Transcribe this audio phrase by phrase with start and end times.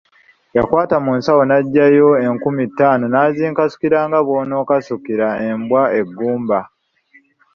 [0.55, 6.59] Yakwata mu nsawo n'aggyayo enkumi ttaano n'azinkasukira nga bw'onaakasukira embwa eggumba.